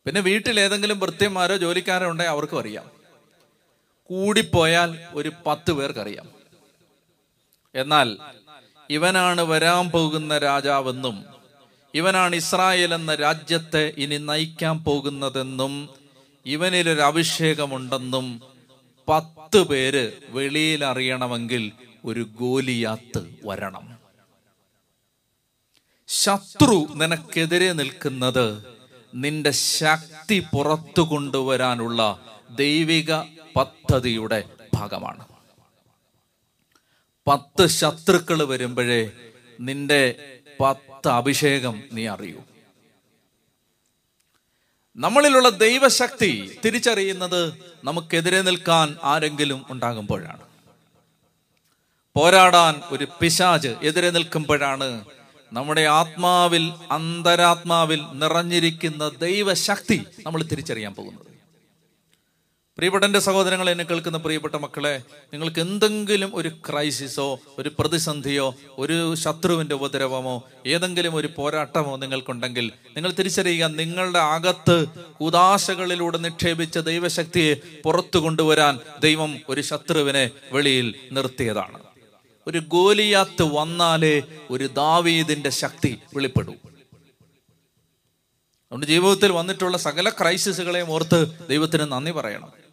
[0.04, 2.97] പിന്നെ വീട്ടിൽ ഏതെങ്കിലും വൃത്യന്മാരോ ജോലിക്കാരോ ഉണ്ടെങ്കിൽ അവർക്കും അറിയാം.
[4.10, 6.28] കൂടിപ്പോയാൽ ഒരു പത്ത് പേർക്കറിയാം.
[7.74, 8.08] എന്നാൽ
[8.90, 11.16] ഇവനാണ് വരാൻ പോകുന്ന രാജാവെന്നും
[11.94, 15.74] ഇവനാണ് ഇസ്രായേൽ എന്ന രാജ്യത്തെ ഇനി നയിക്കാൻ പോകുന്നതെന്നും
[16.46, 18.26] ഇവനിലൊരു അഭിഷേകമുണ്ടെന്നും
[19.08, 21.72] പത്ത് പേര് വെളിയിൽ അറിയണമെങ്കിൽ
[22.04, 23.84] ഒരു ഗോലിയാത്ത് വരണം.
[26.08, 28.46] ശത്രു നിനക്കെതിരെ നിൽക്കുന്നത്
[29.14, 32.00] നിന്റെ ശക്തി പുറത്തു കൊണ്ടുവരാനുള്ള
[32.50, 33.12] ദൈവിക
[33.58, 34.44] പദ്ധതിയുടെ
[34.74, 35.26] ഭാഗമാണ്.
[37.26, 39.10] പത്ത് ശത്രുക്കൾ വരുമ്പോഴേ
[39.60, 40.02] നിന്റെ
[40.60, 42.40] പത്ത് അഭിഷേകം നീ അറിയൂ.
[44.96, 47.52] നമ്മളിലുള്ള ദൈവശക്തി തിരിച്ചറിയുന്നത്
[47.84, 50.42] നമുക്കെതിരെ നിൽക്കാൻ ആരെങ്കിലും ഉണ്ടാകുമ്പോഴാണ്.
[52.14, 55.04] പോരാടാൻ ഒരു പിശാജ് എതിരെ നിൽക്കുമ്പോഴാണ്
[55.52, 61.27] നമ്മുടെ ആത്മാവിൽ അന്തരാത്മാവിൽ നിറഞ്ഞിരിക്കുന്ന ദൈവശക്തി നമ്മൾ തിരിച്ചറിയാൻ പോകുന്നത്.
[62.78, 70.44] പ്രിയപ്പെട്ട സഹോദരങ്ങൾ എന്നെ കേൾക്കുന്ന പ്രിയപ്പെട്ട മക്കളെ നിങ്ങൾക്ക് എന്തെങ്കിലും ഒരു ക്രൈസിസോ ഒരു പ്രതിസന്ധിയോ ഒരു ശത്രുവിന്റെ ഉപദ്രവമോ
[70.66, 74.86] ഏതെങ്കിലും ഒരു പോരാട്ടമോ നിങ്ങൾക്കുണ്ടെങ്കിൽ നിങ്ങൾ തിരിച്ചറിയുക നിങ്ങളുടെ അകത്ത്
[75.20, 81.78] ഉദാശകളിലൂടെ നിക്ഷേപിച്ച ദൈവശക്തിയെ പുറത്തു കൊണ്ടുവരാൻ ദൈവം ഒരു ശത്രുവിനെ വെളിയിൽ നിർത്തിയതാണ്.
[82.46, 86.52] ഒരു ഗോലിയാത്ത് വന്നാലേ ഒരു ദാവീദിന്റെ ശക്തി വെളിപ്പെടൂ.
[86.52, 92.67] അതുകൊണ്ട് ജീവിതത്തിൽ വന്നിട്ടുള്ള സകല ക്രൈസിസുകളെയും ഓർത്ത് ദൈവത്തിന് നന്ദി പറയണം.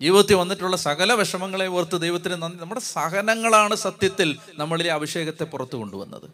[0.00, 2.58] ജീവിതത്തിൽ വന്നിട്ടുള്ള സകല വിഷമങ്ങളെ ഓർത്ത് ദൈവത്തിന് നന്ദി.
[2.58, 6.30] നമ്മുടെ സഹനങ്ങളാണ് സത്യത്തിൽ നമ്മളിലെ അഭിഷേകത്തെ പുറത്തു കൊണ്ടുവന്നത്.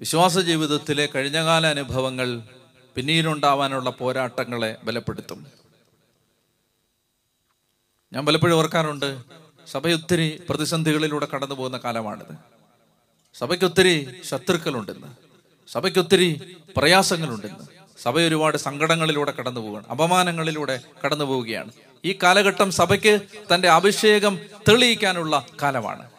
[0.00, 2.42] വിശ്വാസ ജീവിതത്തിലെ കഴിഞ്ഞകാല അനുഭവങ്ങൾ
[2.94, 5.46] പിന്നീടുണ്ടാവാനുള്ള പോരാട്ടങ്ങളെ ബലപ്പെടുത്തും.
[8.12, 9.18] ഞാൻ പലപ്പോഴും ഓർക്കാറുണ്ട്
[9.66, 12.36] സഭയൊത്തിരി പ്രതിസന്ധികളിലൂടെ കടന്നു പോകുന്ന കാലമാണിത്.
[13.34, 15.06] സഭയ്ക്കൊത്തിരി ശത്രുക്കളുണ്ടെന്ന്
[15.68, 17.83] സഭയ്ക്കൊത്തിരി പ്രയാസങ്ങളുണ്ടെന്ന്.
[18.02, 21.72] സഭ ഒരുപാട് സങ്കടങ്ങളിലൂടെ കടന്നു പോവുകയാണ് അപമാനങ്ങളിലൂടെ കടന്നു പോവുകയാണ്
[22.04, 23.20] ഈ കാലഘട്ടം സഭയ്ക്ക്
[23.54, 26.10] തന്റെ അഭിഷേകം തെളിയിക്കാനുള്ള കാലമാണ്.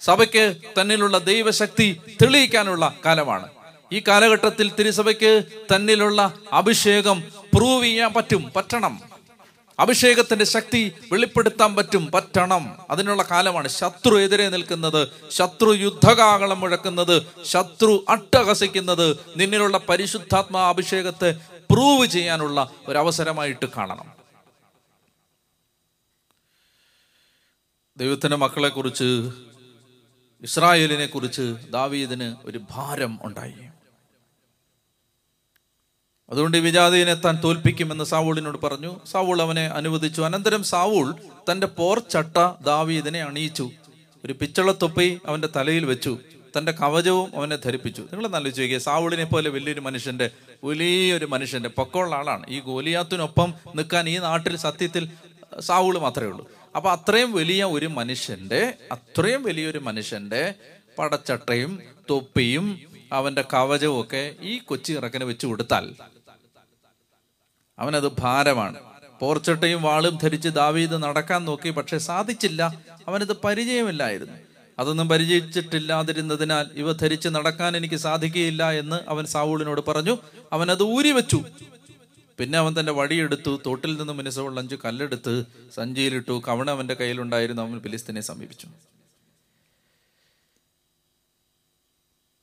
[0.00, 3.48] സഭയ്ക്ക് തന്നിലുള്ള ദൈവശക്തി തെളിയിക്കാനുള്ള കാലമാണ്.
[3.92, 7.24] ഈ കാലഘട്ടത്തിൽ തിരുസഭയ്ക്ക് തന്നിലുള്ള അഭിഷേകം
[7.54, 9.13] പ്രൂവ് ചെയ്യാൻ പറ്റും പറ്റണം.
[9.80, 12.76] അഭിഷേകത്തിന്റെ ശക്തി വെളിപ്പെടുത്താൻ പറ്റും പറ്റണം.
[12.90, 15.08] അതിനുള്ള കാലമാണ് ശത്രു എതിരെ നിൽക്കുന്നത്.
[15.28, 19.16] ശത്രു യുദ്ധകാകളം മുഴക്കുന്നത് ശത്രു അട്ടഹസിക്കുന്നത്.
[19.36, 24.12] നിന്നിലുള്ള പരിശുദ്ധാത്മാ അഭിഷേകത്തെ പ്രൂവ് ചെയ്യാനുള്ള ഒരു അവസരമായിട്ട് കാണണം.
[27.96, 29.30] ദൈവത്തിന്റെ മക്കളെ കുറിച്ച്
[30.42, 33.54] ഇസ്രായേലിനെ കുറിച്ച് ദാവീദിന് ഒരു ഭാരം ഉണ്ടായി.
[36.30, 39.00] അതുകൊണ്ട് ഈ വിജാതിയെ താൻ തോൽപ്പിക്കുമെന്ന് സാവൂളിനോട് പറഞ്ഞു.
[39.10, 40.22] സാവൂൾ അവനെ അനുവദിച്ചു.
[40.22, 41.14] അനന്തരം സാവൂൾ
[41.50, 43.70] തന്റെ പോർച്ചട്ട ദാവീദിനെ അണിയിച്ചു.
[44.24, 46.18] ഒരു പിച്ചളത്തൊപ്പി അവന്റെ തലയിൽ വെച്ചു.
[46.58, 48.02] തന്റെ കവചവും അവനെ ധരിപ്പിച്ചു.
[48.02, 50.30] നിങ്ങൾ നല്ല ചോദിക്കുക സാവൂളിനെ പോലെ വലിയൊരു മനുഷ്യന്റെ
[50.64, 52.46] വലിയൊരു മനുഷ്യന്റെ പൊക്കമുള്ള ആളാണ്.
[52.48, 55.08] ഈ ഗോലിയാത്തിനൊപ്പം നിൽക്കാൻ ഈ നാട്ടിൽ സത്യത്തിൽ
[55.60, 56.50] സാവൂൾ മാത്രമേ ഉള്ളൂ.
[56.76, 60.54] അപ്പൊ അത്രയും വലിയ ഒരു മനുഷ്യന്റെ അത്രയും വലിയൊരു മനുഷ്യന്റെ
[60.98, 62.78] പടച്ചട്ടയും തൊപ്പിയും
[63.12, 66.13] അവന്റെ കവചവും ഒക്കെ ഈ കൊച്ചി ഇറക്കന് വെച്ച് കൊടുത്താൽ
[67.78, 68.80] അവനത് ഭാരമാണ്.
[69.20, 72.62] പോർച്ചട്ടയും വാളും ധരിച്ച് ദാവീദ് നടക്കാൻ നോക്കി പക്ഷെ സാധിച്ചില്ല.
[73.08, 74.34] അവനത് പരിചയമില്ലായിരുന്നു.
[74.78, 80.18] അതൊന്നും പരിചയിച്ചിട്ടില്ലാതിരുന്നതിനാൽ ഇവ ധരിച്ച് നടക്കാൻ എനിക്ക് സാധിക്കുകയില്ല എന്ന് അവൻ സാവൂളിനോട് പറഞ്ഞു.
[80.52, 81.44] അവൻ അത് ഊരി വെച്ചു
[82.38, 86.42] പിന്നെ അവൻ തന്റെ വടിയെടുത്തു തോട്ടിൽ നിന്ന് മിനുസമുള്ള അഞ്ചു കല്ലെടുത്ത് സഞ്ചിയിലിട്ടു.
[86.48, 87.62] കവണ അവന്റെ കയ്യിലുണ്ടായിരുന്നു.
[87.62, 88.66] അവൻ ഫിലിസ്തീനെ സമീപിച്ചു.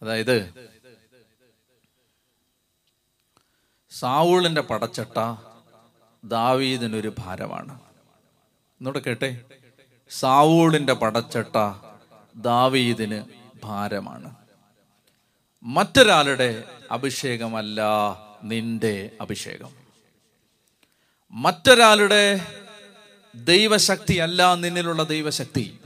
[0.02, 0.36] അതായത്
[3.92, 5.36] സാവൂളിന്റെ പടച്ചട്ട
[6.24, 7.80] ദാവീദിനൊരു ഭാരമാണ്.
[8.54, 9.42] എന്നോട് കേട്ടെ?
[10.10, 11.74] സാവൂളിന്റെ പടച്ചട്ട
[12.36, 13.24] ദാവീദിന്
[13.64, 14.36] ഭാരമാണ്.
[15.64, 17.82] മറ്റൊരാളുടെ അഭിഷേകമല്ല
[18.44, 19.70] നിന്റെ അഭിഷേകം.
[21.32, 22.48] മറ്റൊരാളുടെ
[23.36, 25.80] ദൈവശക്തി അല്ല നിന്നിലുള്ള ദൈവശക്തി.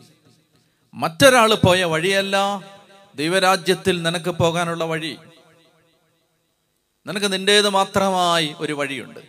[0.94, 2.62] മറ്റൊരാൾ പോയ വഴിയല്ല
[3.15, 5.18] ദൈവരാജ്യത്തിൽ നിനക്ക് പോകാനുള്ള വഴി.
[7.08, 9.20] നിനക്ക് നിന്റേത് മാത്രമായി ഒരു വഴിയുണ്ട്.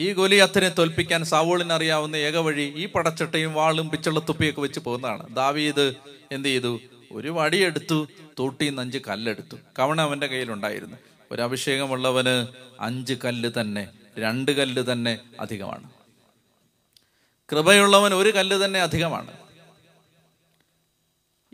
[0.00, 5.36] ഈ ഗോലിയാത്തിനെ തോൽപ്പിക്കാൻ സാവോളിന് അറിയാവുന്ന ഏക വഴി ഈ പടച്ചട്ടയും വാളും പിച്ചളത്തുപ്പിയൊക്കെ വെച്ച് പോകുന്നതാണ്.
[5.36, 5.94] ദാവീദ്
[6.32, 6.80] എന്ത് ചെയ്തു?
[7.12, 8.08] ഒരു വടിയെടുത്തു
[8.38, 9.56] തൂട്ടി അഞ്ച് കല്ലെടുത്തു.
[9.78, 10.96] കവണ അവന്റെ കയ്യിലുണ്ടായിരുന്നു.
[11.32, 12.46] ഒരു അഭിഷേകമുള്ളവന്
[12.80, 15.90] അഞ്ച് കല്ല് തന്നെ രണ്ട് കല്ല് തന്നെ അധികമാണ്.
[17.52, 19.43] കൃപയുള്ളവൻ ഒരു കല്ല് തന്നെ അധികമാണ്.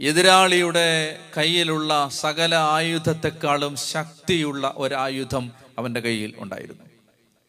[0.01, 6.85] എതിരാളിയുടെ കയ്യിലുള്ള സകല ആയുധത്തെക്കാളും ശക്തിയുള്ള ഒരായുധം അവന്റെ കയ്യിൽ ഉണ്ടായിരുന്നു.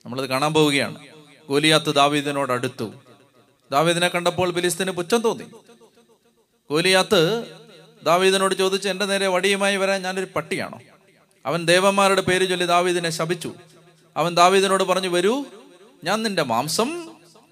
[0.06, 1.08] നമ്മളത് കാണാൻ പോവുകയാണ്.
[1.50, 2.94] ഗോലിയാത്ത് ദാവീദിനോട് അടുത്തു.
[3.72, 5.44] ദാവീദിനെ കണ്ടപ്പോൾ ബിലിസ്തിന് പുച്ഛം തോന്നി.
[6.70, 7.46] ഗോലിയാത്ത്
[8.04, 10.80] ദാവീദിനോട് ചോദിച്ചു എന്റെ നേരെ വടിയുമായി വരാൻ ഞാനൊരു പട്ടിയാണോ?
[11.46, 13.54] അവൻ ദേവന്മാരുടെ പേര് ചൊല്ലി ദാവീദിനെ ശപിച്ചു.
[14.18, 15.46] അവൻ ദാവീദിനോട് പറഞ്ഞു വരൂ
[16.04, 17.11] ഞാൻ നിന്റെ മാംസം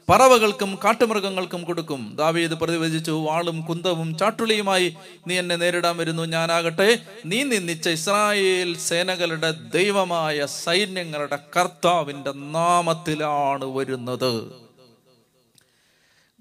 [0.09, 2.15] പറവകൾക്കും കാട്ടുമൃഗങ്ങൾക്കും കൊടുക്കും.
[2.19, 4.95] ദാവീദ് പ്രതിവചിച്ചു വാളും കുന്തവും ചാട്ടുളിയുമായി
[5.27, 6.23] നീ എന്നെ നേരിടാൻ വരുന്നു.
[6.23, 14.53] ഞാനാകട്ടെ നീ നിന്നിച്ച ഇസ്രായേൽ സേനകളുടെ ദൈവമായ സൈന്യങ്ങളുടെ കർത്താവിന്റെ നാമത്തിലാണ് വരുന്നത്.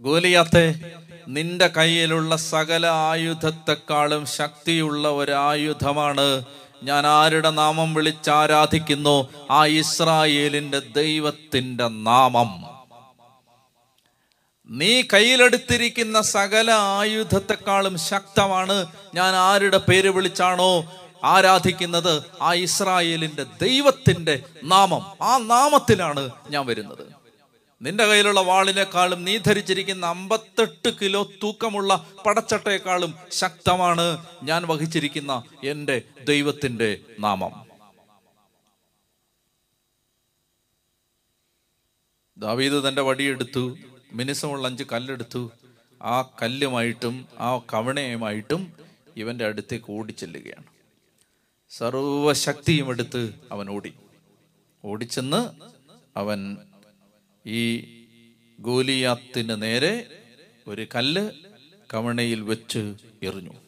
[0.01, 0.75] ഗോലിയാത്തെ
[1.29, 6.43] നിന്റെ കയ്യിലുള്ള സകല ആയുധത്തെക്കാളും ശക്തിയുള്ള ഒരു ആയുധമാണ്.
[6.83, 12.78] ഞാൻ ആരുടെ നാമം വിളിച്ചാരാധിക്കുന്നു ആ ഇസ്രായേലിന്റെ ദൈവത്തിന്റെ നാമം.
[14.71, 18.87] നീ കയ്യിലെടുത്തിരിക്കുന്ന സകല ആയുധത്തെക്കാളും ശക്തമാണ്.
[19.15, 20.93] ഞാൻ ആരുടെ പേര് വിളിച്ചാണോ
[21.25, 22.23] ആരാധിക്കുന്നത്?
[22.43, 25.17] ആ ഇസ്രായേലിന്റെ ദൈവത്തിന്റെ നാമം.
[25.23, 27.13] ആ നാമത്തിലാണ് ഞാൻ വരുന്നത്.
[27.83, 37.69] നിന്റെ കയ്യിലുള്ള വാളിനേക്കാളും നീ ധരിച്ചിരിക്കുന്ന അമ്പത്തെട്ട് കിലോ തൂക്കമുള്ള പടച്ചട്ടയെക്കാളും ശക്തമാണ് ഞാൻ വഹിച്ചിരിക്കുന്ന എന്റെ ദൈവത്തിന്റെ നാമം.
[42.39, 43.77] ദാവീദ് തന്റെ വടിയെടുത്തു
[44.13, 45.53] മിനുസമുള്ള അഞ്ച് കല്ലെടുത്തു.
[46.03, 48.73] ആ കല്ലുമായിട്ടും ആ കവണയുമായിട്ടും
[49.17, 50.65] ഇവന്റെ അടുത്തേക്ക് ഓടിച്ചെല്ലുകയാണ്.
[51.71, 53.93] സർവശക്തിയും എടുത്ത് അവൻ ഓടി.
[54.85, 55.63] ഓടിച്ചെന്ന്
[56.19, 56.57] അവൻ
[57.47, 57.85] ഈ
[58.61, 60.23] ഗോലിയാത്തിന് നേരെ
[60.67, 61.31] ഒരു കല്ല്
[61.95, 63.68] കവണയിൽ വെച്ച് എറിഞ്ഞു.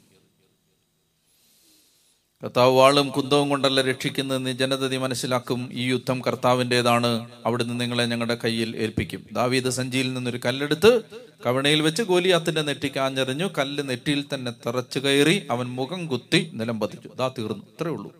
[2.42, 5.68] കർത്താവ് വാളും കുന്തവും കൊണ്ടല്ല രക്ഷിക്കുന്നതെന്ന് ജനതതി മനസ്സിലാക്കും.
[5.72, 9.26] ഈ യുദ്ധം കർത്താവിന്റെതാണ് അവിടുന്ന് നിങ്ങളെ ഞങ്ങളുടെ കയ്യിൽ ഏൽപ്പിക്കും.
[9.32, 11.02] ദാവീദ് സഞ്ചിയിൽ നിന്നൊരു കല്ലെടുത്ത്
[11.46, 13.46] കവണയിൽ വെച്ച് ഗോലിയാത്തിന്റെ നെറ്റിക്ക് ആഞ്ഞെറിഞ്ഞു.
[13.58, 17.62] കല്ല് നെറ്റിയിൽ തന്നെ തറച്ചു കയറി അവൻ മുഖം കുത്തി നിലം പതിച്ചു അതാ തീർന്നു.
[17.62, 18.16] അത്രേ ഉള്ളൂ.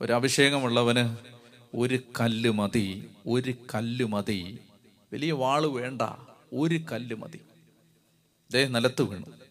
[0.00, 1.16] ഒരു അഭിഷേകമുള്ളവന്
[1.76, 3.06] ഒരു കല്ല് മതി.
[3.26, 4.58] ഒരു കല്ല് മതി.
[5.12, 6.02] വലിയ വാൾ വേണ്ട.
[6.54, 7.40] ഒരു കല്ല് മതി.
[8.50, 9.45] ദേ നിലത്ത് വീണു.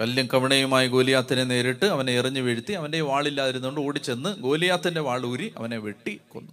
[0.00, 6.52] കല്ലും കവണയുമായി ഗോലിയാത്തിനെ നേരിട്ട് അവനെ എറിഞ്ഞു വീഴ്ത്തി അവന്റെ വാളില്ലാതിരുന്നുകൊണ്ട് ഓടിച്ചെന്ന് ഗോലിയാത്തിന്റെ വാളൂരി അവനെ വെട്ടി കൊന്നു.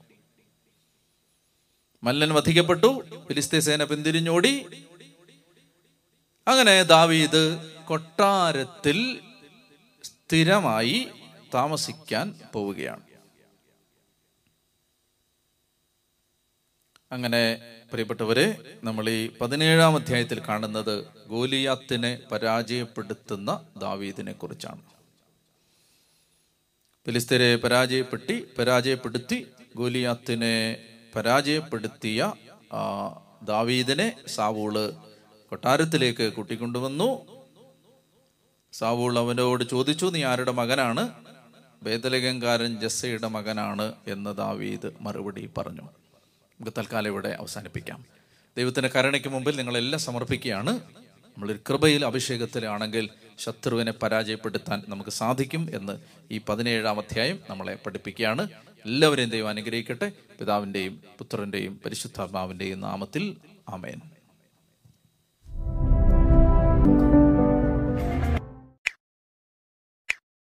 [2.03, 4.65] മല്ലൻ വധിക്കപ്പെട്ടു ഫിലിസ്തീൻ സേന പിന്തിരിഞ്ഞോടി.
[6.47, 9.21] അങ്ങനെ ദാവീദ് കൊട്ടാരത്തിൽ
[10.03, 11.07] സ്ഥിരമായി
[11.53, 13.01] താമസിക്കാൻ പോവുകയാണ്.
[17.11, 17.57] അങ്ങനെ
[17.91, 24.81] പ്രിയപ്പെട്ടവരെ നമ്മൾ ഈ പതിനേഴാം അധ്യായത്തിൽ കാണുന്നത് ഗോലിയാത്തിനെ പരാജയപ്പെടുത്തുന്ന ദാവീദിനെ കുറിച്ചാണ്.
[27.05, 30.55] ഫിലിസ്തീനെ പരാജയപ്പെട്ടി പരാജയപ്പെടുത്തി ഗോലിയാത്തിനെ
[31.15, 32.33] പരാജയപ്പെടുത്തിയ
[33.43, 34.75] ദാവീദിനെ സാവൂൾ
[35.49, 37.25] കൊട്ടാരത്തിലേക്ക് കൂട്ടിക്കൊണ്ടുവന്നു.
[38.73, 41.03] സാവൂൾ അവനോട് ചോദിച്ചു നീ ആരുടെ മകനാണ്?
[41.83, 45.98] വേദലകങ്കാരൻ ജസ്സയുടെ മകനാണ് എന്ന് ദാവീദ് മറുപടി പറഞ്ഞു.
[46.61, 48.05] നമുക്ക് തൽക്കാലം ഇവിടെ അവസാനിപ്പിക്കാം.
[48.57, 50.79] ദൈവത്തിന്റെ കരുണയ്ക്ക് മുമ്പിൽ നിങ്ങളെല്ലാം സമർപ്പിക്കുകയാണ്.
[51.15, 55.99] നമ്മളൊരു കൃപയിൽ അഭിഷേകത്തിലാണെങ്കിൽ ശത്രുവിനെ പരാജയപ്പെടുത്താൻ നമുക്ക് സാധിക്കും എന്ന്
[56.31, 58.47] ഈ പതിനേഴാം അധ്യായം നമ്മളെ പഠിപ്പിക്കുകയാണ്.
[58.85, 60.11] എല്ലാവരെയും ദൈവം അനുഗ്രഹിക്കട്ടെ.
[60.39, 63.37] പിതാവിന്റെയും പുത്രന്റെയും പരിശുദ്ധാത്മാവിന്റെയും നാമത്തിൽ
[63.69, 64.01] ആമേൻ.